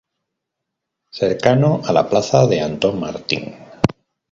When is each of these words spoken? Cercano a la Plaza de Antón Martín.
Cercano 1.17 1.83
a 1.85 1.91
la 1.93 2.09
Plaza 2.09 2.47
de 2.47 2.59
Antón 2.61 2.99
Martín. 2.99 3.53